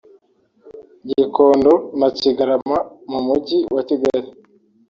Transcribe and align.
Gikondo 1.07 1.73
na 1.99 2.07
Kigarama 2.19 2.77
mu 3.11 3.19
Mujyi 3.27 3.57
wa 3.73 3.81
Kigali 3.89 4.29